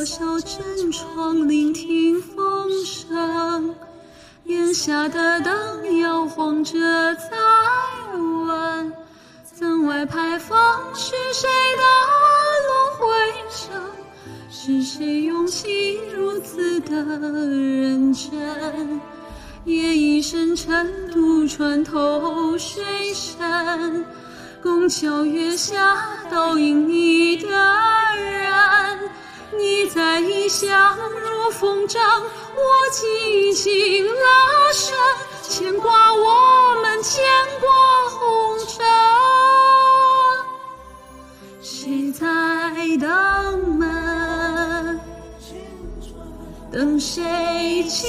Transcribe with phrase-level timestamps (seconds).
[0.00, 3.74] 我小镇窗，聆听风声。
[4.44, 6.72] 檐下的灯摇晃着，
[7.16, 7.28] 在
[8.16, 8.92] 问：
[9.44, 10.58] 曾外牌坊
[10.94, 11.82] 是谁的
[12.66, 13.06] 轮回
[13.50, 13.78] 声？
[14.48, 18.98] 是谁用心如此的认真？
[19.66, 22.82] 夜已深沉，渡船头水
[23.12, 24.06] 深。
[24.62, 25.98] 拱桥月下，
[26.30, 28.39] 倒影你的人。
[29.56, 31.98] 你在异乡如风筝，
[32.54, 32.60] 我
[32.92, 34.96] 紧紧拉绳，
[35.42, 37.24] 牵挂我们，牵
[37.60, 37.68] 挂
[38.10, 38.86] 红尘。
[41.60, 42.26] 谁在
[42.98, 45.00] 等门？
[46.72, 48.08] 等谁进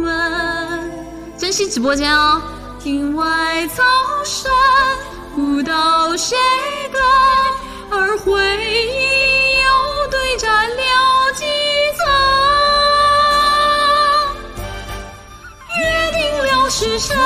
[0.00, 0.90] 门？
[1.36, 2.40] 珍惜直播间哦。
[2.80, 3.82] 庭外草
[4.24, 4.50] 深，
[5.34, 6.36] 不道谁
[6.92, 7.02] 跟，
[16.78, 17.16] 定了时辰，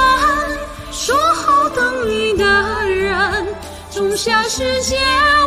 [0.92, 2.44] 说好等你的
[2.88, 3.48] 人，
[3.90, 4.96] 仲夏时节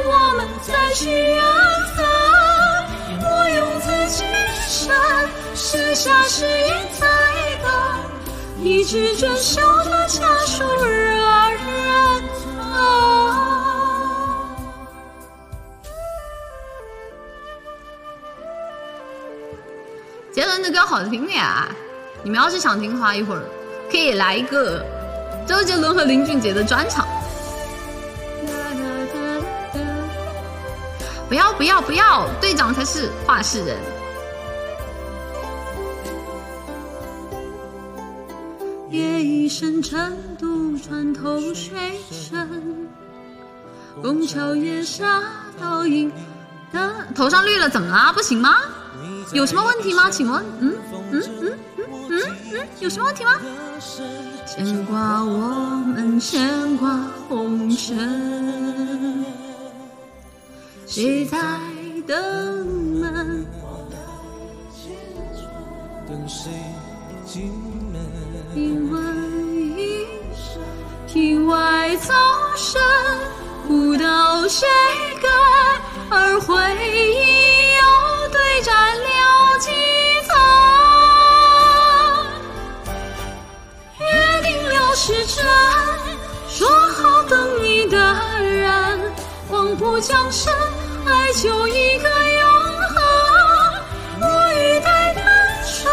[0.05, 1.41] 我们再续缘
[1.95, 2.05] 分。
[3.21, 3.87] 我用自
[4.17, 4.25] 己
[4.67, 4.93] 身，
[5.55, 7.07] 写下誓言在
[7.63, 7.71] 等，
[8.61, 11.49] 一直遵守的家书人啊。
[20.33, 21.69] 杰伦的歌好听呀，
[22.23, 23.43] 你们要是想听的话，一会儿
[23.93, 24.83] 可以来一个
[25.47, 27.07] 周杰伦和林俊杰的专场。
[31.29, 33.77] 不要不要不要，队长才是话事人。
[38.89, 42.89] 夜已深沉，渡船头水深，
[44.01, 45.21] 拱桥月下，
[45.61, 46.11] 倒影
[46.71, 48.11] 的头上绿了，怎么啦？
[48.11, 48.57] 不行吗？
[49.33, 50.09] 有什么问题吗？
[50.09, 50.73] 请问，嗯
[51.11, 51.52] 嗯嗯，
[52.79, 53.39] 有什么问题吗？
[54.45, 56.97] 牵挂我们，牵挂
[57.27, 59.25] 红尘，
[60.85, 61.37] 谁在
[62.05, 62.67] 等
[62.99, 63.45] 门？
[66.07, 66.51] 等谁
[67.25, 67.51] 进
[67.91, 68.01] 门？
[68.55, 68.99] 因为
[69.81, 70.61] 一声
[71.07, 72.13] 庭外走
[72.55, 72.81] 神，
[73.67, 74.67] 不道谁
[75.21, 75.31] 跟，
[76.11, 76.53] 而回
[89.93, 90.51] 黄浦江山，
[91.05, 92.09] 爱就一个
[92.39, 92.49] 永
[92.89, 92.95] 恒。
[94.21, 95.23] 我欲待单
[95.67, 95.85] 纯，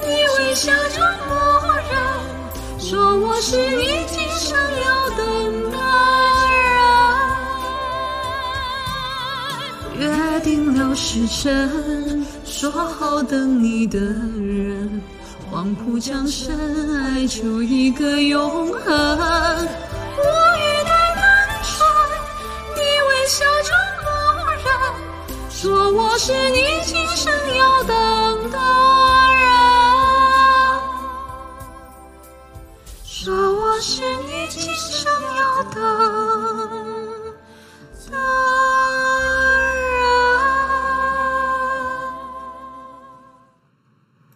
[0.00, 0.08] 你
[0.38, 0.96] 微笑着
[1.28, 1.36] 默
[1.90, 1.92] 认，
[2.78, 2.88] 说
[3.18, 5.76] 我是你今生要等的
[9.98, 10.08] 人。
[10.08, 15.02] 约定了时辰，说好等你的人，
[15.50, 16.56] 黄浦江山，
[17.04, 19.68] 爱就一个永恒。
[25.62, 26.56] 说我是你
[26.86, 28.58] 今生要等的
[29.36, 29.44] 人。
[33.04, 36.29] 说我是你今生要等。